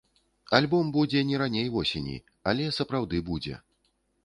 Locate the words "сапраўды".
2.81-3.23